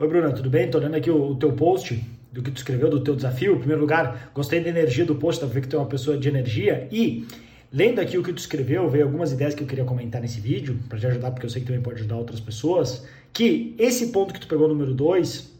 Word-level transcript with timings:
Oi, 0.00 0.08
Bruna, 0.08 0.32
tudo 0.32 0.48
bem? 0.48 0.70
Tô 0.70 0.78
lendo 0.78 0.94
aqui 0.94 1.10
o, 1.10 1.32
o, 1.32 1.34
teu 1.34 1.52
post 1.52 2.02
do 2.32 2.42
que 2.42 2.50
tu 2.50 2.56
escreveu, 2.56 2.88
do 2.88 3.00
teu 3.00 3.14
desafio. 3.14 3.56
Em 3.56 3.58
primeiro 3.58 3.82
lugar, 3.82 4.30
gostei 4.34 4.58
da 4.58 4.70
energia 4.70 5.04
do 5.04 5.14
post, 5.14 5.38
tá 5.38 5.46
vendo 5.46 5.60
que 5.60 5.68
tu 5.68 5.76
é 5.76 5.78
uma 5.78 5.88
pessoa 5.88 6.16
de 6.16 6.26
energia. 6.26 6.88
E, 6.90 7.26
lendo 7.70 8.00
aqui 8.00 8.16
o 8.16 8.22
que 8.22 8.32
tu 8.32 8.38
escreveu, 8.38 8.88
veio 8.88 9.04
algumas 9.04 9.30
ideias 9.30 9.54
que 9.54 9.62
eu 9.62 9.66
queria 9.66 9.84
comentar 9.84 10.18
nesse 10.22 10.40
vídeo, 10.40 10.78
para 10.88 10.98
te 10.98 11.06
ajudar, 11.06 11.32
porque 11.32 11.44
eu 11.44 11.50
sei 11.50 11.60
que 11.60 11.66
também 11.66 11.82
pode 11.82 11.98
ajudar 11.98 12.16
outras 12.16 12.40
pessoas. 12.40 13.06
Que 13.30 13.74
esse 13.78 14.06
ponto 14.06 14.32
que 14.32 14.40
tu 14.40 14.48
pegou, 14.48 14.66
número 14.66 14.94
2, 14.94 15.59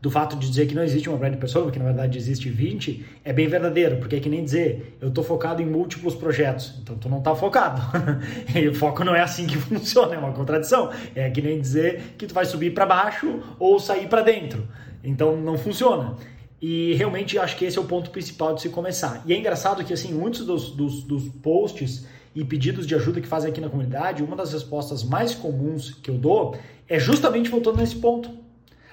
do 0.00 0.10
fato 0.10 0.36
de 0.36 0.48
dizer 0.48 0.66
que 0.66 0.74
não 0.74 0.82
existe 0.82 1.08
uma 1.08 1.18
brand 1.18 1.34
persona, 1.36 1.70
que 1.72 1.78
na 1.78 1.86
verdade 1.86 2.16
existe 2.16 2.48
20, 2.48 3.04
é 3.24 3.32
bem 3.32 3.48
verdadeiro, 3.48 3.96
porque 3.96 4.16
é 4.16 4.20
que 4.20 4.28
nem 4.28 4.44
dizer, 4.44 4.96
eu 5.00 5.08
estou 5.08 5.24
focado 5.24 5.60
em 5.60 5.66
múltiplos 5.66 6.14
projetos, 6.14 6.74
então 6.80 6.96
tu 6.96 7.08
não 7.08 7.18
está 7.18 7.34
focado. 7.34 7.82
e 8.54 8.68
o 8.68 8.74
foco 8.74 9.02
não 9.02 9.14
é 9.14 9.20
assim 9.20 9.46
que 9.46 9.56
funciona, 9.58 10.14
é 10.14 10.18
uma 10.18 10.32
contradição. 10.32 10.90
É 11.14 11.28
que 11.30 11.42
nem 11.42 11.60
dizer 11.60 12.14
que 12.16 12.26
tu 12.26 12.34
vai 12.34 12.44
subir 12.44 12.72
para 12.72 12.86
baixo 12.86 13.40
ou 13.58 13.80
sair 13.80 14.08
para 14.08 14.22
dentro. 14.22 14.68
Então 15.02 15.36
não 15.36 15.58
funciona. 15.58 16.16
E 16.62 16.94
realmente 16.94 17.38
acho 17.38 17.56
que 17.56 17.64
esse 17.64 17.78
é 17.78 17.80
o 17.80 17.84
ponto 17.84 18.10
principal 18.10 18.54
de 18.54 18.62
se 18.62 18.68
começar. 18.68 19.22
E 19.26 19.32
é 19.32 19.38
engraçado 19.38 19.84
que 19.84 19.92
assim, 19.92 20.12
muitos 20.12 20.46
dos, 20.46 20.70
dos, 20.70 21.02
dos 21.02 21.28
posts 21.28 22.06
e 22.34 22.44
pedidos 22.44 22.86
de 22.86 22.94
ajuda 22.94 23.20
que 23.20 23.26
fazem 23.26 23.50
aqui 23.50 23.60
na 23.60 23.68
comunidade, 23.68 24.22
uma 24.22 24.36
das 24.36 24.52
respostas 24.52 25.02
mais 25.02 25.34
comuns 25.34 25.90
que 25.90 26.08
eu 26.08 26.18
dou 26.18 26.56
é 26.88 26.98
justamente 26.98 27.48
voltando 27.48 27.78
nesse 27.78 27.96
ponto 27.96 28.47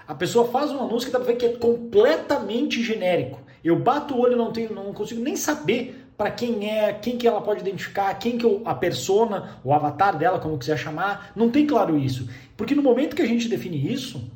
a 0.08 0.14
pessoa 0.14 0.48
faz 0.48 0.72
um 0.72 0.80
anúncio 0.80 1.08
que 1.08 1.14
dá 1.14 1.20
pra 1.20 1.28
ver 1.28 1.38
que 1.38 1.46
é 1.46 1.58
completamente 1.58 2.82
genérico. 2.84 3.40
Eu 3.64 3.80
bato 3.80 4.14
o 4.14 4.20
olho, 4.20 4.38
não 4.38 4.52
tenho, 4.52 4.74
não 4.74 4.94
consigo 4.94 5.22
nem 5.22 5.36
saber 5.36 6.06
para 6.18 6.32
quem 6.32 6.70
é, 6.70 6.94
quem 6.94 7.18
que 7.18 7.28
ela 7.28 7.42
pode 7.42 7.62
identificar, 7.62 8.14
quem 8.16 8.38
que 8.38 8.62
a 8.64 8.74
persona, 8.74 9.60
o 9.64 9.74
avatar 9.74 10.18
dela, 10.18 10.40
como 10.40 10.58
quiser 10.58 10.78
chamar, 10.78 11.32
não 11.36 11.50
tem 11.50 11.66
claro 11.66 11.98
isso. 11.98 12.30
Porque 12.56 12.76
no 12.76 12.82
momento 12.82 13.16
que 13.16 13.22
a 13.22 13.28
gente 13.28 13.50
define 13.50 13.92
isso, 13.92 14.32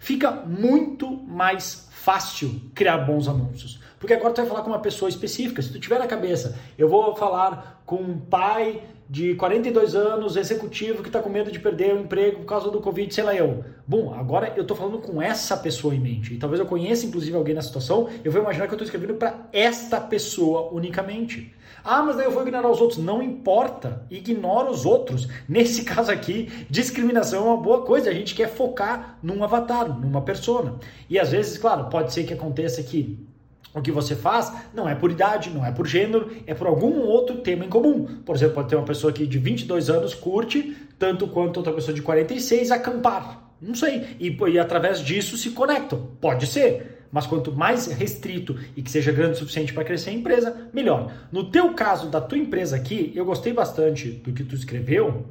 fica 0.00 0.30
muito 0.30 1.10
mais 1.10 1.88
fácil 1.90 2.60
criar 2.74 2.98
bons 2.98 3.28
anúncios. 3.28 3.80
Porque 4.00 4.14
agora 4.14 4.34
tu 4.34 4.40
vai 4.40 4.46
falar 4.46 4.62
com 4.62 4.70
uma 4.70 4.80
pessoa 4.80 5.08
específica. 5.08 5.62
Se 5.62 5.70
tu 5.70 5.78
tiver 5.78 6.00
na 6.00 6.08
cabeça, 6.08 6.58
eu 6.76 6.88
vou 6.88 7.14
falar 7.14 7.80
com 7.86 7.96
um 7.96 8.18
pai 8.18 8.82
de 9.08 9.34
42 9.34 9.94
anos, 9.94 10.36
executivo, 10.36 11.02
que 11.02 11.08
está 11.08 11.20
com 11.20 11.28
medo 11.28 11.50
de 11.50 11.58
perder 11.58 11.94
o 11.94 12.00
emprego 12.00 12.38
por 12.38 12.46
causa 12.46 12.70
do 12.70 12.80
Covid, 12.80 13.12
sei 13.12 13.24
lá 13.24 13.34
eu. 13.34 13.64
Bom, 13.86 14.14
agora 14.14 14.52
eu 14.56 14.62
estou 14.62 14.76
falando 14.76 14.98
com 14.98 15.20
essa 15.20 15.56
pessoa 15.56 15.94
em 15.94 16.00
mente. 16.00 16.34
E 16.34 16.38
talvez 16.38 16.60
eu 16.60 16.66
conheça, 16.66 17.04
inclusive, 17.04 17.36
alguém 17.36 17.54
na 17.54 17.62
situação. 17.62 18.08
Eu 18.24 18.32
vou 18.32 18.40
imaginar 18.40 18.66
que 18.66 18.72
eu 18.72 18.76
estou 18.76 18.86
escrevendo 18.86 19.14
para 19.14 19.48
esta 19.52 20.00
pessoa 20.00 20.70
unicamente. 20.72 21.52
Ah, 21.84 22.02
mas 22.02 22.16
daí 22.16 22.26
eu 22.26 22.30
vou 22.30 22.42
ignorar 22.42 22.70
os 22.70 22.80
outros. 22.80 22.98
Não 22.98 23.22
importa. 23.22 24.06
Ignora 24.10 24.70
os 24.70 24.86
outros. 24.86 25.28
Nesse 25.48 25.84
caso 25.84 26.10
aqui, 26.10 26.48
discriminação 26.70 27.46
é 27.46 27.48
uma 27.48 27.56
boa 27.56 27.82
coisa. 27.82 28.08
A 28.08 28.14
gente 28.14 28.34
quer 28.34 28.48
focar 28.48 29.18
num 29.22 29.42
avatar, 29.42 29.98
numa 29.98 30.22
persona. 30.22 30.78
E 31.10 31.18
às 31.18 31.30
vezes, 31.30 31.58
claro, 31.58 31.90
pode 31.90 32.12
ser 32.12 32.24
que 32.24 32.32
aconteça 32.32 32.82
que 32.82 33.26
o 33.74 33.80
que 33.80 33.90
você 33.90 34.14
faz 34.14 34.52
não 34.74 34.88
é 34.88 34.94
por 34.94 35.10
idade, 35.10 35.50
não 35.50 35.64
é 35.64 35.72
por 35.72 35.86
gênero, 35.86 36.30
é 36.46 36.54
por 36.54 36.66
algum 36.66 37.00
outro 37.00 37.38
tema 37.38 37.64
em 37.64 37.68
comum. 37.68 38.04
Por 38.24 38.36
exemplo, 38.36 38.56
pode 38.56 38.68
ter 38.68 38.76
uma 38.76 38.84
pessoa 38.84 39.12
que 39.12 39.26
de 39.26 39.38
22 39.38 39.88
anos 39.88 40.14
curte 40.14 40.76
tanto 40.98 41.26
quanto 41.26 41.56
outra 41.56 41.72
pessoa 41.72 41.94
de 41.94 42.02
46 42.02 42.70
acampar. 42.70 43.50
Não 43.60 43.74
sei. 43.74 44.16
E, 44.20 44.36
e 44.50 44.58
através 44.58 45.00
disso 45.00 45.36
se 45.36 45.50
conectam. 45.50 46.10
Pode 46.20 46.46
ser. 46.46 47.06
Mas 47.10 47.26
quanto 47.26 47.52
mais 47.52 47.86
restrito 47.86 48.58
e 48.76 48.82
que 48.82 48.90
seja 48.90 49.12
grande 49.12 49.32
o 49.32 49.36
suficiente 49.36 49.72
para 49.72 49.84
crescer 49.84 50.10
a 50.10 50.14
empresa, 50.14 50.68
melhor. 50.72 51.12
No 51.30 51.50
teu 51.50 51.74
caso 51.74 52.08
da 52.08 52.20
tua 52.20 52.38
empresa 52.38 52.76
aqui, 52.76 53.12
eu 53.14 53.24
gostei 53.24 53.52
bastante 53.52 54.10
do 54.10 54.32
que 54.32 54.42
tu 54.42 54.54
escreveu, 54.54 55.26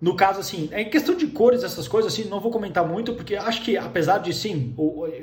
no 0.00 0.16
caso, 0.16 0.40
assim, 0.40 0.68
é 0.72 0.82
questão 0.84 1.14
de 1.14 1.26
cores, 1.26 1.62
essas 1.62 1.86
coisas, 1.86 2.12
assim, 2.12 2.24
não 2.24 2.40
vou 2.40 2.50
comentar 2.50 2.86
muito, 2.86 3.12
porque 3.12 3.36
acho 3.36 3.62
que, 3.62 3.76
apesar 3.76 4.18
de, 4.18 4.32
sim, 4.32 4.74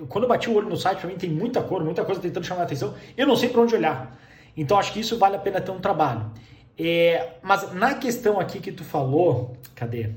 quando 0.08 0.26
eu 0.26 0.30
bati 0.30 0.50
o 0.50 0.54
olho 0.54 0.70
no 0.70 0.78
site, 0.78 1.00
pra 1.00 1.10
mim 1.10 1.16
tem 1.16 1.30
muita 1.32 1.62
cor, 1.64 1.84
muita 1.84 2.06
coisa 2.06 2.22
tentando 2.22 2.46
chamar 2.46 2.62
a 2.62 2.66
atenção, 2.66 2.94
eu 3.18 3.26
não 3.26 3.36
sei 3.36 3.50
para 3.50 3.62
onde 3.62 3.74
olhar. 3.74 4.16
Então, 4.56 4.78
acho 4.78 4.94
que 4.94 5.00
isso 5.00 5.18
vale 5.18 5.36
a 5.36 5.40
pena 5.40 5.60
ter 5.60 5.72
um 5.72 5.80
trabalho. 5.80 6.32
É, 6.78 7.38
mas 7.42 7.74
na 7.74 7.96
questão 7.96 8.40
aqui 8.40 8.60
que 8.60 8.72
tu 8.72 8.84
falou, 8.84 9.58
cadê? 9.74 10.12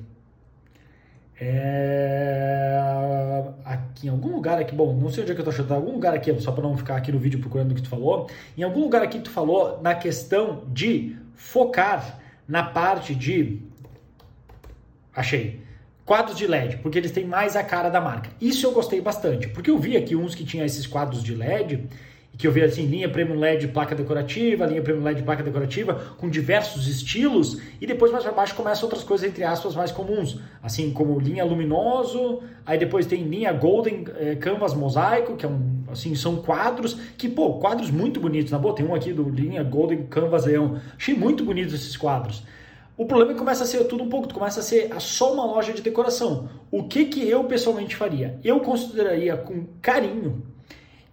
É, 1.40 2.78
aqui 3.64 4.08
em 4.08 4.10
algum 4.10 4.30
lugar 4.34 4.58
aqui, 4.58 4.74
bom, 4.74 4.92
não 4.92 5.08
sei 5.10 5.22
onde 5.22 5.32
é 5.32 5.34
que 5.34 5.40
eu 5.40 5.44
tô 5.44 5.50
achando, 5.50 5.72
algum 5.72 5.92
lugar 5.92 6.12
aqui, 6.12 6.38
só 6.38 6.52
para 6.52 6.62
não 6.62 6.76
ficar 6.76 6.96
aqui 6.96 7.10
no 7.10 7.18
vídeo 7.18 7.40
procurando 7.40 7.72
o 7.72 7.74
que 7.74 7.80
tu 7.80 7.88
falou, 7.88 8.28
em 8.58 8.62
algum 8.62 8.80
lugar 8.80 9.00
aqui 9.00 9.20
tu 9.20 9.30
falou 9.30 9.80
na 9.80 9.94
questão 9.94 10.64
de 10.68 11.16
focar 11.34 12.20
na 12.46 12.62
parte 12.62 13.14
de 13.14 13.62
Achei. 15.14 15.60
Quadros 16.04 16.36
de 16.36 16.46
LED, 16.46 16.78
porque 16.78 16.98
eles 16.98 17.12
têm 17.12 17.24
mais 17.24 17.54
a 17.54 17.62
cara 17.62 17.88
da 17.88 18.00
marca. 18.00 18.30
Isso 18.40 18.66
eu 18.66 18.72
gostei 18.72 19.00
bastante, 19.00 19.48
porque 19.48 19.70
eu 19.70 19.78
vi 19.78 19.96
aqui 19.96 20.16
uns 20.16 20.34
que 20.34 20.44
tinham 20.44 20.66
esses 20.66 20.86
quadros 20.86 21.22
de 21.22 21.34
LED, 21.34 21.88
que 22.40 22.46
eu 22.46 22.52
vi 22.52 22.62
assim, 22.62 22.86
linha 22.86 23.06
Premium 23.06 23.38
LED 23.38 23.68
placa 23.68 23.94
decorativa, 23.94 24.64
linha 24.64 24.80
Premium 24.80 25.04
LED 25.04 25.22
placa 25.22 25.42
decorativa, 25.42 25.94
com 26.16 26.28
diversos 26.28 26.88
estilos, 26.88 27.60
e 27.78 27.86
depois 27.86 28.10
mais 28.10 28.24
para 28.24 28.32
baixo 28.32 28.54
começam 28.54 28.84
outras 28.84 29.04
coisas, 29.04 29.28
entre 29.28 29.44
aspas, 29.44 29.76
mais 29.76 29.92
comuns, 29.92 30.40
assim 30.62 30.90
como 30.90 31.20
linha 31.20 31.44
luminoso, 31.44 32.42
aí 32.64 32.78
depois 32.78 33.04
tem 33.04 33.24
linha 33.24 33.52
Golden 33.52 34.06
eh, 34.18 34.36
Canvas 34.36 34.72
Mosaico, 34.72 35.36
que 35.36 35.44
é 35.44 35.48
um, 35.48 35.82
assim, 35.92 36.14
são 36.14 36.36
quadros, 36.36 36.94
que, 37.18 37.28
pô, 37.28 37.54
quadros 37.54 37.90
muito 37.90 38.18
bonitos, 38.18 38.50
na 38.50 38.58
boa, 38.58 38.74
tem 38.74 38.86
um 38.86 38.94
aqui 38.94 39.12
do 39.12 39.28
linha 39.28 39.62
Golden 39.62 40.06
Canvas 40.06 40.46
Leão, 40.46 40.80
achei 40.96 41.14
muito 41.14 41.44
bonitos 41.44 41.74
esses 41.74 41.94
quadros. 41.94 42.42
O 43.00 43.06
problema 43.06 43.30
é 43.30 43.32
que 43.32 43.38
começa 43.38 43.64
a 43.64 43.66
ser 43.66 43.82
tudo 43.84 44.04
um 44.04 44.10
pouco, 44.10 44.30
começa 44.30 44.60
a 44.60 44.62
ser 44.62 44.90
só 45.00 45.32
uma 45.32 45.46
loja 45.46 45.72
de 45.72 45.80
decoração. 45.80 46.50
O 46.70 46.86
que 46.86 47.06
que 47.06 47.26
eu 47.26 47.42
pessoalmente 47.44 47.96
faria? 47.96 48.38
Eu 48.44 48.60
consideraria 48.60 49.38
com 49.38 49.64
carinho 49.80 50.42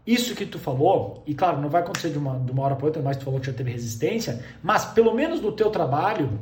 isso 0.06 0.36
que 0.36 0.46
tu 0.46 0.60
falou, 0.60 1.24
e 1.26 1.34
claro, 1.34 1.62
não 1.62 1.70
vai 1.70 1.82
acontecer 1.82 2.10
de 2.10 2.18
uma, 2.18 2.38
de 2.40 2.52
uma 2.52 2.64
hora 2.64 2.76
para 2.76 2.88
outra, 2.88 3.02
mas 3.02 3.16
tu 3.16 3.24
falou 3.24 3.40
que 3.40 3.46
já 3.46 3.54
teve 3.54 3.72
resistência, 3.72 4.44
mas 4.62 4.84
pelo 4.84 5.14
menos 5.14 5.40
no 5.40 5.54
teu 5.54 5.70
trabalho, 5.70 6.42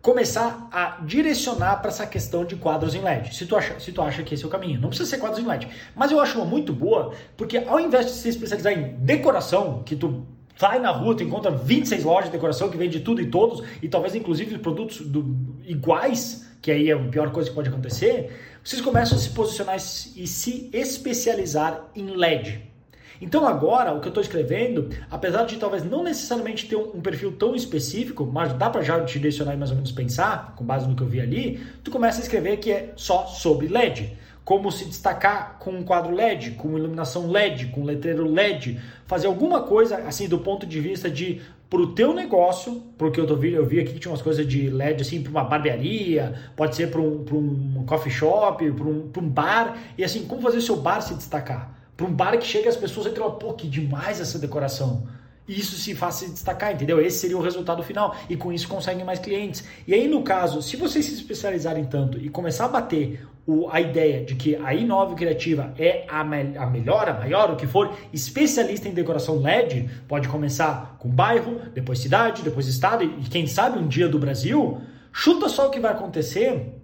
começar 0.00 0.68
a 0.70 1.00
direcionar 1.04 1.78
para 1.80 1.88
essa 1.88 2.06
questão 2.06 2.44
de 2.44 2.54
quadros 2.54 2.94
em 2.94 3.00
LED. 3.00 3.34
Se 3.34 3.46
tu, 3.46 3.56
acha, 3.56 3.80
se 3.80 3.90
tu 3.90 4.00
acha 4.00 4.22
que 4.22 4.34
esse 4.34 4.44
é 4.44 4.46
o 4.46 4.50
caminho. 4.50 4.80
Não 4.80 4.90
precisa 4.90 5.10
ser 5.10 5.18
quadros 5.18 5.42
em 5.42 5.46
LED. 5.48 5.66
Mas 5.92 6.12
eu 6.12 6.20
acho 6.20 6.38
uma 6.38 6.46
muito 6.46 6.72
boa, 6.72 7.12
porque 7.36 7.58
ao 7.58 7.80
invés 7.80 8.06
de 8.06 8.12
se 8.12 8.28
especializar 8.28 8.72
em 8.74 8.94
decoração, 8.94 9.82
que 9.82 9.96
tu 9.96 10.24
Vai 10.60 10.78
na 10.78 10.90
rua, 10.90 11.16
tu 11.16 11.22
encontra 11.22 11.50
26 11.50 12.04
lojas 12.04 12.26
de 12.26 12.32
decoração 12.32 12.68
que 12.68 12.76
vende 12.76 13.00
tudo 13.00 13.22
e 13.22 13.30
todos, 13.30 13.66
e 13.80 13.88
talvez 13.88 14.14
inclusive 14.14 14.58
produtos 14.58 15.00
do, 15.00 15.34
iguais, 15.66 16.50
que 16.60 16.70
aí 16.70 16.90
é 16.90 16.92
a 16.92 16.98
pior 16.98 17.32
coisa 17.32 17.48
que 17.48 17.54
pode 17.54 17.70
acontecer. 17.70 18.30
Vocês 18.62 18.82
começam 18.82 19.16
a 19.16 19.20
se 19.22 19.30
posicionar 19.30 19.76
e 19.76 20.26
se 20.26 20.68
especializar 20.70 21.88
em 21.96 22.10
LED. 22.10 22.60
Então 23.22 23.46
agora, 23.46 23.94
o 23.94 24.00
que 24.00 24.08
eu 24.08 24.10
estou 24.10 24.22
escrevendo, 24.22 24.90
apesar 25.10 25.44
de 25.44 25.56
talvez 25.56 25.82
não 25.82 26.04
necessariamente 26.04 26.68
ter 26.68 26.76
um, 26.76 27.00
perfil 27.00 27.32
tão 27.32 27.54
específico, 27.54 28.28
mas 28.30 28.52
dá 28.52 28.68
para 28.68 28.82
já 28.82 29.02
te 29.02 29.14
direcionar 29.14 29.54
e 29.54 29.56
mais 29.56 29.70
ou 29.70 29.76
menos 29.76 29.92
pensar, 29.92 30.54
com 30.56 30.64
base 30.64 30.86
no 30.86 30.94
que 30.94 31.02
eu 31.02 31.06
vi 31.06 31.22
ali, 31.22 31.58
tu 31.82 31.90
começa 31.90 32.20
a 32.20 32.22
escrever 32.22 32.58
que 32.58 32.70
é 32.70 32.92
só 32.96 33.24
sobre 33.24 33.66
LED 33.66 34.14
como 34.50 34.72
se 34.72 34.84
destacar 34.84 35.58
com 35.60 35.70
um 35.70 35.84
quadro 35.84 36.12
LED, 36.12 36.56
com 36.56 36.76
iluminação 36.76 37.30
LED, 37.30 37.66
com 37.66 37.84
letreiro 37.84 38.28
LED, 38.28 38.80
fazer 39.06 39.28
alguma 39.28 39.62
coisa 39.62 39.98
assim 39.98 40.28
do 40.28 40.40
ponto 40.40 40.66
de 40.66 40.80
vista 40.80 41.08
de 41.08 41.40
para 41.70 41.80
o 41.80 41.94
teu 41.94 42.12
negócio, 42.12 42.82
porque 42.98 43.20
eu, 43.20 43.28
tô, 43.28 43.36
eu 43.44 43.64
vi 43.64 43.78
aqui 43.78 43.92
que 43.92 44.00
tinha 44.00 44.10
umas 44.10 44.20
coisas 44.20 44.44
de 44.44 44.68
LED 44.68 45.02
assim 45.02 45.22
para 45.22 45.30
uma 45.30 45.44
barbearia, 45.44 46.34
pode 46.56 46.74
ser 46.74 46.90
para 46.90 47.00
um, 47.00 47.24
um 47.78 47.84
coffee 47.86 48.10
shop, 48.10 48.68
para 48.72 48.84
um, 48.88 49.08
um 49.18 49.28
bar, 49.28 49.78
e 49.96 50.02
assim, 50.02 50.26
como 50.26 50.42
fazer 50.42 50.56
o 50.56 50.62
seu 50.62 50.74
bar 50.74 51.00
se 51.00 51.14
destacar? 51.14 51.72
Para 51.96 52.08
um 52.08 52.12
bar 52.12 52.36
que 52.36 52.44
chega 52.44 52.68
as 52.68 52.76
pessoas 52.76 53.06
e 53.06 53.10
falam, 53.10 53.36
pô, 53.36 53.52
que 53.52 53.68
demais 53.68 54.20
essa 54.20 54.36
decoração 54.36 55.06
isso 55.58 55.76
se 55.76 55.94
faz 55.94 56.16
se 56.16 56.30
destacar, 56.30 56.72
entendeu? 56.72 57.00
Esse 57.00 57.18
seria 57.18 57.36
o 57.36 57.40
resultado 57.40 57.82
final 57.82 58.14
e 58.28 58.36
com 58.36 58.52
isso 58.52 58.68
conseguem 58.68 59.04
mais 59.04 59.18
clientes. 59.18 59.64
E 59.86 59.92
aí, 59.92 60.06
no 60.06 60.22
caso, 60.22 60.62
se 60.62 60.76
vocês 60.76 61.04
se 61.04 61.14
especializarem 61.14 61.84
tanto 61.84 62.18
e 62.18 62.28
começar 62.28 62.66
a 62.66 62.68
bater 62.68 63.26
o, 63.46 63.68
a 63.68 63.80
ideia 63.80 64.24
de 64.24 64.36
que 64.36 64.54
a 64.54 64.72
Inove 64.74 65.14
Criativa 65.16 65.74
é 65.78 66.04
a, 66.08 66.22
me, 66.22 66.56
a 66.56 66.66
melhor, 66.66 67.08
a 67.08 67.14
maior, 67.14 67.50
o 67.50 67.56
que 67.56 67.66
for, 67.66 67.96
especialista 68.12 68.88
em 68.88 68.92
decoração 68.92 69.40
LED, 69.40 69.90
pode 70.06 70.28
começar 70.28 70.96
com 70.98 71.08
bairro, 71.08 71.60
depois 71.74 71.98
cidade, 71.98 72.42
depois 72.42 72.68
estado 72.68 73.02
e 73.02 73.08
quem 73.28 73.46
sabe 73.46 73.78
um 73.78 73.88
dia 73.88 74.08
do 74.08 74.18
Brasil, 74.18 74.80
chuta 75.12 75.48
só 75.48 75.66
o 75.66 75.70
que 75.70 75.80
vai 75.80 75.92
acontecer 75.92 76.74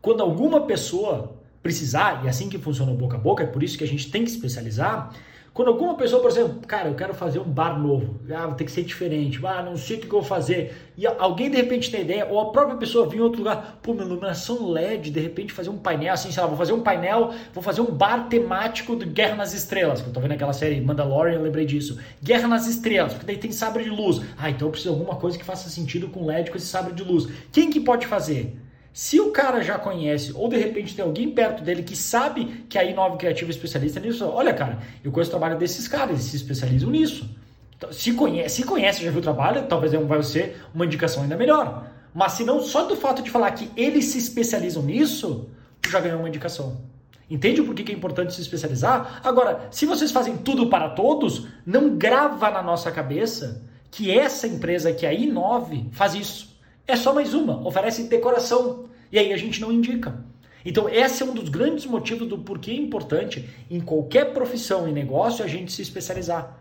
quando 0.00 0.20
alguma 0.20 0.62
pessoa 0.66 1.40
precisar, 1.62 2.22
e 2.22 2.26
é 2.26 2.30
assim 2.30 2.48
que 2.48 2.58
funciona 2.58 2.92
o 2.92 2.94
boca 2.94 3.16
a 3.16 3.20
boca, 3.20 3.42
é 3.42 3.46
por 3.46 3.62
isso 3.62 3.78
que 3.78 3.84
a 3.84 3.86
gente 3.86 4.10
tem 4.10 4.22
que 4.22 4.30
especializar 4.30 5.14
quando 5.54 5.68
alguma 5.68 5.94
pessoa, 5.94 6.20
por 6.20 6.32
exemplo, 6.32 6.66
cara, 6.66 6.88
eu 6.88 6.96
quero 6.96 7.14
fazer 7.14 7.38
um 7.38 7.44
bar 7.44 7.80
novo, 7.80 8.16
ah, 8.34 8.48
tem 8.48 8.66
que 8.66 8.72
ser 8.72 8.82
diferente, 8.82 9.38
ah, 9.46 9.62
não 9.62 9.76
sei 9.76 9.98
o 9.98 10.00
que 10.00 10.06
eu 10.06 10.10
vou 10.10 10.22
fazer, 10.24 10.74
e 10.98 11.06
alguém 11.06 11.48
de 11.48 11.56
repente 11.56 11.92
tem 11.92 12.00
ideia, 12.00 12.26
ou 12.28 12.40
a 12.40 12.50
própria 12.50 12.76
pessoa 12.76 13.08
vir 13.08 13.18
em 13.18 13.20
outro 13.20 13.38
lugar, 13.38 13.78
pô, 13.80 13.92
minha 13.94 14.04
iluminação 14.04 14.68
LED, 14.68 15.12
de 15.12 15.20
repente 15.20 15.52
fazer 15.52 15.70
um 15.70 15.78
painel, 15.78 16.12
assim, 16.12 16.32
sei 16.32 16.42
lá, 16.42 16.48
vou 16.48 16.58
fazer 16.58 16.72
um 16.72 16.80
painel, 16.80 17.32
vou 17.52 17.62
fazer 17.62 17.82
um 17.82 17.92
bar 17.92 18.28
temático 18.28 18.96
de 18.96 19.06
Guerra 19.06 19.36
nas 19.36 19.54
Estrelas, 19.54 20.02
que 20.02 20.08
eu 20.08 20.12
tô 20.12 20.18
vendo 20.18 20.32
aquela 20.32 20.52
série 20.52 20.80
Mandalorian, 20.80 21.34
eu 21.34 21.42
lembrei 21.42 21.64
disso, 21.64 22.00
Guerra 22.20 22.48
nas 22.48 22.66
Estrelas, 22.66 23.12
porque 23.12 23.26
daí 23.26 23.38
tem 23.38 23.52
sabre 23.52 23.84
de 23.84 23.90
luz, 23.90 24.22
ah, 24.36 24.50
então 24.50 24.66
eu 24.66 24.72
preciso 24.72 24.92
de 24.92 24.98
alguma 24.98 25.20
coisa 25.20 25.38
que 25.38 25.44
faça 25.44 25.70
sentido 25.70 26.08
com 26.08 26.26
LED, 26.26 26.50
com 26.50 26.56
esse 26.56 26.66
sabre 26.66 26.92
de 26.92 27.04
luz. 27.04 27.28
Quem 27.52 27.70
que 27.70 27.78
pode 27.78 28.08
fazer? 28.08 28.58
Se 28.94 29.18
o 29.18 29.32
cara 29.32 29.60
já 29.60 29.76
conhece, 29.76 30.32
ou 30.36 30.48
de 30.48 30.56
repente 30.56 30.94
tem 30.94 31.04
alguém 31.04 31.28
perto 31.28 31.64
dele 31.64 31.82
que 31.82 31.96
sabe 31.96 32.64
que 32.68 32.78
a 32.78 32.84
I9 32.84 33.16
Criativa 33.16 33.50
é 33.50 33.52
especialista 33.52 33.98
nisso, 33.98 34.24
olha, 34.24 34.54
cara, 34.54 34.78
eu 35.02 35.10
conheço 35.10 35.30
o 35.30 35.32
trabalho 35.32 35.58
desses 35.58 35.88
caras, 35.88 36.10
eles 36.10 36.22
se 36.22 36.36
especializam 36.36 36.90
nisso. 36.90 37.28
Então, 37.76 37.92
se 37.92 38.12
conhece, 38.12 38.54
se 38.54 38.62
conhece, 38.62 39.02
já 39.02 39.10
viu 39.10 39.18
o 39.18 39.22
trabalho, 39.22 39.66
talvez 39.66 39.92
vai 39.92 40.22
ser 40.22 40.62
uma 40.72 40.86
indicação 40.86 41.24
ainda 41.24 41.36
melhor. 41.36 41.90
Mas 42.14 42.34
se 42.34 42.44
não, 42.44 42.62
só 42.62 42.84
do 42.84 42.94
fato 42.94 43.20
de 43.20 43.32
falar 43.32 43.50
que 43.50 43.68
eles 43.76 44.04
se 44.04 44.18
especializam 44.18 44.84
nisso, 44.84 45.50
tu 45.82 45.90
já 45.90 45.98
ganhou 45.98 46.20
uma 46.20 46.28
indicação. 46.28 46.80
Entende 47.28 47.64
por 47.64 47.74
que 47.74 47.90
é 47.90 47.94
importante 47.96 48.32
se 48.32 48.42
especializar? 48.42 49.20
Agora, 49.24 49.66
se 49.72 49.86
vocês 49.86 50.12
fazem 50.12 50.36
tudo 50.36 50.68
para 50.68 50.90
todos, 50.90 51.48
não 51.66 51.96
grava 51.96 52.48
na 52.48 52.62
nossa 52.62 52.92
cabeça 52.92 53.60
que 53.90 54.16
essa 54.16 54.46
empresa, 54.46 54.92
que 54.92 55.04
é 55.04 55.08
a 55.08 55.12
I9, 55.12 55.90
faz 55.90 56.14
isso. 56.14 56.53
É 56.86 56.96
só 56.96 57.14
mais 57.14 57.32
uma, 57.34 57.66
oferece 57.66 58.04
decoração. 58.04 58.86
E 59.10 59.18
aí 59.18 59.32
a 59.32 59.36
gente 59.36 59.60
não 59.60 59.72
indica. 59.72 60.22
Então, 60.64 60.88
esse 60.88 61.22
é 61.22 61.26
um 61.26 61.34
dos 61.34 61.48
grandes 61.48 61.84
motivos 61.84 62.26
do 62.26 62.38
porquê 62.38 62.70
é 62.70 62.76
importante 62.76 63.48
em 63.70 63.80
qualquer 63.80 64.32
profissão 64.32 64.88
e 64.88 64.92
negócio 64.92 65.44
a 65.44 65.48
gente 65.48 65.72
se 65.72 65.82
especializar. 65.82 66.58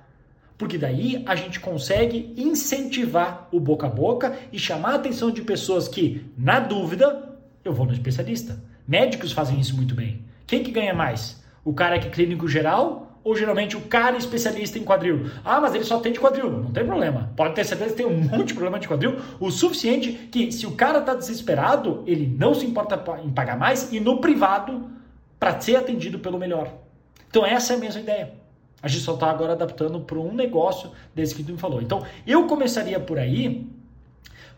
Porque 0.57 0.77
daí 0.77 1.23
a 1.25 1.35
gente 1.35 1.59
consegue 1.59 2.33
incentivar 2.37 3.47
o 3.51 3.59
boca 3.59 3.87
a 3.87 3.89
boca 3.89 4.37
e 4.51 4.59
chamar 4.59 4.91
a 4.91 4.95
atenção 4.95 5.31
de 5.31 5.41
pessoas 5.41 5.87
que, 5.87 6.25
na 6.37 6.59
dúvida, 6.59 7.37
eu 7.63 7.73
vou 7.73 7.85
no 7.85 7.93
especialista. 7.93 8.61
Médicos 8.87 9.31
fazem 9.31 9.59
isso 9.59 9.75
muito 9.75 9.95
bem. 9.95 10.23
Quem 10.45 10.63
que 10.63 10.71
ganha 10.71 10.93
mais? 10.93 11.41
O 11.63 11.73
cara 11.73 11.97
que 11.97 12.07
é 12.07 12.11
clínico 12.11 12.47
geral 12.47 13.12
ou 13.23 13.35
geralmente 13.35 13.77
o 13.77 13.81
cara 13.81 14.17
especialista 14.17 14.77
em 14.77 14.83
quadril. 14.83 15.29
Ah, 15.43 15.61
mas 15.61 15.73
ele 15.73 15.83
só 15.83 15.99
tem 15.99 16.11
de 16.11 16.19
quadril. 16.19 16.51
Não 16.51 16.71
tem 16.71 16.85
problema. 16.85 17.31
Pode 17.35 17.55
ter 17.55 17.63
certeza 17.63 17.91
que 17.91 17.97
tem 17.97 18.05
um 18.05 18.19
monte 18.19 18.47
de 18.47 18.53
problema 18.53 18.79
de 18.79 18.87
quadril, 18.87 19.17
o 19.39 19.49
suficiente 19.49 20.11
que 20.31 20.51
se 20.51 20.65
o 20.65 20.71
cara 20.71 20.99
está 20.99 21.13
desesperado, 21.13 22.03
ele 22.05 22.27
não 22.27 22.53
se 22.53 22.65
importa 22.65 23.01
em 23.23 23.31
pagar 23.31 23.57
mais 23.57 23.91
e 23.93 23.99
no 23.99 24.19
privado 24.19 24.89
para 25.39 25.59
ser 25.59 25.75
atendido 25.75 26.19
pelo 26.19 26.37
melhor. 26.37 26.73
Então 27.29 27.45
essa 27.45 27.73
é 27.73 27.75
a 27.75 27.79
mesma 27.79 28.01
ideia. 28.01 28.33
A 28.81 28.87
gente 28.87 29.03
só 29.03 29.13
está 29.13 29.29
agora 29.29 29.53
adaptando 29.53 30.01
para 30.01 30.19
um 30.19 30.33
negócio 30.33 30.91
desse 31.15 31.33
que 31.33 31.43
tu 31.43 31.53
me 31.53 31.57
falou. 31.57 31.81
Então 31.81 32.03
eu 32.27 32.45
começaria 32.47 32.99
por 32.99 33.17
aí 33.17 33.65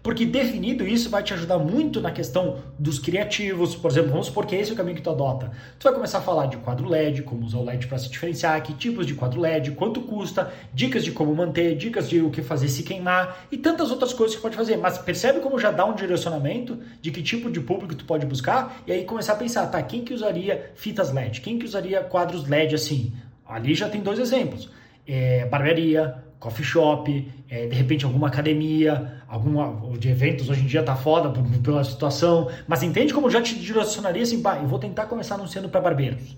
porque 0.06 0.24
definido 0.24 0.88
isso 0.88 1.10
vai 1.10 1.24
te 1.24 1.34
ajudar 1.34 1.58
muito 1.58 2.00
na 2.00 2.12
questão 2.12 2.60
dos 2.78 3.00
criativos. 3.00 3.76
Por 3.76 3.90
exemplo, 3.90 4.12
vamos 4.12 4.28
supor 4.28 4.46
que 4.46 4.56
esse 4.56 4.70
é 4.70 4.74
o 4.76 4.78
caminho 4.78 4.96
que 4.96 5.02
tu 5.02 5.10
adota. 5.10 5.52
Tu 5.80 5.84
vai 5.84 5.92
começar 5.92 6.20
a 6.20 6.22
falar 6.22 6.46
de 6.46 6.58
quadro 6.58 6.88
LED, 6.88 7.24
como 7.24 7.44
usar 7.44 7.58
o 7.58 7.64
LED 7.64 7.88
para 7.88 7.98
se 7.98 8.08
diferenciar, 8.08 8.62
que 8.62 8.72
tipos 8.76 9.08
de 9.08 9.16
quadro 9.16 9.42
LED, 9.42 9.72
quanto 9.72 10.02
custa, 10.02 10.54
dicas 10.72 11.04
de 11.04 11.12
como 11.12 11.34
manter, 11.34 11.76
dicas 11.76 12.08
de 12.08 12.22
o 12.22 12.30
que 12.30 12.44
fazer 12.44 12.68
se 12.68 12.84
queimar 12.84 13.48
e 13.52 13.58
tantas 13.58 13.90
outras 13.90 14.14
coisas 14.14 14.36
que 14.36 14.44
pode 14.44 14.56
fazer. 14.56 14.78
Mas 14.78 15.00
percebe 15.00 15.40
como 15.40 15.58
já 15.58 15.72
dá 15.72 15.84
um 15.86 15.96
direcionamento 15.96 16.78
de 17.02 17.10
que 17.10 17.24
tipo 17.24 17.50
de 17.50 17.60
público 17.60 17.96
tu 17.96 18.06
pode 18.06 18.28
buscar 18.28 18.84
e 18.86 18.92
aí 18.92 19.06
começar 19.06 19.34
a 19.34 19.38
pensar, 19.38 19.66
tá, 19.72 19.82
quem 19.82 20.04
que 20.04 20.14
usaria 20.14 20.72
fitas 20.76 21.12
LED? 21.12 21.42
Quem 21.42 21.58
que 21.58 21.66
usaria 21.66 22.04
quadros 22.04 22.48
LED 22.48 22.76
assim? 22.76 23.12
Ali 23.44 23.74
já 23.74 23.90
tem 23.90 24.02
dois 24.02 24.20
exemplos. 24.20 24.70
É, 25.08 25.46
barbearia, 25.46 26.24
coffee 26.40 26.66
shop, 26.66 27.32
é, 27.50 27.68
de 27.68 27.76
repente 27.76 28.06
alguma 28.06 28.28
academia, 28.28 29.24
alguma 29.28 29.98
de 29.98 30.10
eventos 30.10 30.50
hoje 30.50 30.62
em 30.62 30.66
dia 30.66 30.84
tá 30.84 30.96
foda 30.96 31.32
pela 31.64 31.84
situação, 31.84 32.50
mas 32.68 32.84
entende 32.84 33.14
como 33.14 33.30
já 33.30 33.42
te 33.42 33.56
direcionaria 33.56 34.24
assim, 34.24 34.42
bah, 34.42 34.60
eu 34.62 34.68
vou 34.68 34.80
tentar 34.80 35.06
começar 35.06 35.36
anunciando 35.36 35.70
para 35.70 35.82
barbeiros. 35.82 36.38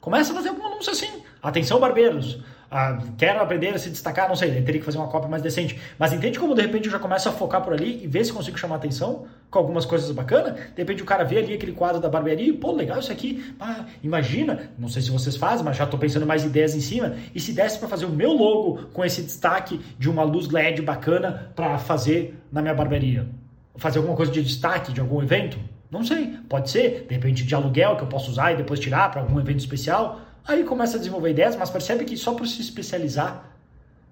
Começa 0.00 0.32
a 0.32 0.36
fazer 0.36 0.50
um 0.50 0.66
anúncio 0.66 0.92
assim, 0.92 1.22
atenção 1.42 1.80
barbeiros, 1.80 2.38
ah, 2.76 2.98
quero 3.16 3.40
aprender 3.40 3.68
a 3.68 3.78
se 3.78 3.88
destacar, 3.88 4.28
não 4.28 4.34
sei, 4.34 4.50
teria 4.62 4.80
que 4.80 4.84
fazer 4.84 4.98
uma 4.98 5.06
cópia 5.06 5.28
mais 5.28 5.40
decente. 5.40 5.78
Mas 5.96 6.12
entende 6.12 6.40
como 6.40 6.56
de 6.56 6.62
repente 6.62 6.86
eu 6.86 6.90
já 6.90 6.98
começo 6.98 7.28
a 7.28 7.32
focar 7.32 7.62
por 7.62 7.72
ali 7.72 8.02
e 8.02 8.08
ver 8.08 8.24
se 8.24 8.32
consigo 8.32 8.58
chamar 8.58 8.74
atenção 8.74 9.26
com 9.48 9.60
algumas 9.60 9.86
coisas 9.86 10.10
bacanas? 10.10 10.54
De 10.54 10.78
repente 10.78 11.00
o 11.00 11.06
cara 11.06 11.22
vê 11.22 11.38
ali 11.38 11.54
aquele 11.54 11.70
quadro 11.70 12.00
da 12.00 12.08
barbearia 12.08 12.48
e, 12.48 12.52
pô, 12.52 12.72
legal 12.72 12.98
isso 12.98 13.12
aqui. 13.12 13.54
Ah, 13.60 13.84
imagina, 14.02 14.72
não 14.76 14.88
sei 14.88 15.02
se 15.02 15.10
vocês 15.12 15.36
fazem, 15.36 15.64
mas 15.64 15.76
já 15.76 15.84
estou 15.84 16.00
pensando 16.00 16.26
mais 16.26 16.44
ideias 16.44 16.74
em 16.74 16.80
cima. 16.80 17.14
E 17.32 17.38
se 17.38 17.52
desse 17.52 17.78
para 17.78 17.86
fazer 17.86 18.06
o 18.06 18.10
meu 18.10 18.32
logo 18.32 18.88
com 18.92 19.04
esse 19.04 19.22
destaque 19.22 19.80
de 19.96 20.10
uma 20.10 20.24
luz 20.24 20.48
LED 20.48 20.82
bacana 20.82 21.52
para 21.54 21.78
fazer 21.78 22.36
na 22.50 22.60
minha 22.60 22.74
barbearia? 22.74 23.28
Fazer 23.76 23.98
alguma 23.98 24.16
coisa 24.16 24.32
de 24.32 24.42
destaque 24.42 24.92
de 24.92 25.00
algum 25.00 25.22
evento? 25.22 25.60
Não 25.92 26.02
sei, 26.02 26.38
pode 26.48 26.70
ser, 26.70 27.06
de 27.08 27.14
repente 27.14 27.44
de 27.44 27.54
aluguel 27.54 27.94
que 27.94 28.02
eu 28.02 28.08
posso 28.08 28.32
usar 28.32 28.50
e 28.52 28.56
depois 28.56 28.80
tirar 28.80 29.12
para 29.12 29.20
algum 29.20 29.38
evento 29.38 29.60
especial. 29.60 30.20
Aí 30.46 30.62
começa 30.64 30.96
a 30.96 30.98
desenvolver 30.98 31.30
ideias, 31.30 31.56
mas 31.56 31.70
percebe 31.70 32.04
que 32.04 32.16
só 32.16 32.34
por 32.34 32.46
se 32.46 32.60
especializar 32.60 33.50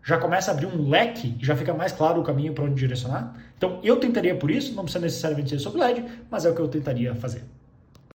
já 0.05 0.19
começa 0.19 0.51
a 0.51 0.55
abrir 0.55 0.67
um 0.67 0.89
leque 0.89 1.37
e 1.41 1.45
já 1.45 1.55
fica 1.55 1.73
mais 1.73 1.93
claro 1.93 2.21
o 2.21 2.25
caminho 2.25 2.53
para 2.53 2.65
onde 2.65 2.75
direcionar. 2.75 3.37
Então 3.57 3.79
eu 3.85 3.97
tentaria 3.97 4.35
por 4.35 4.51
isso, 4.51 4.75
não 4.75 4.83
precisa 4.83 5.05
necessariamente 5.05 5.51
ser 5.51 5.59
sobre 5.61 5.81
LED, 5.81 6.05
mas 6.31 6.45
é 6.45 6.51
o 6.51 6.55
que 6.55 6.61
eu 6.61 6.69
tentaria 6.69 7.15
fazer. 7.15 7.45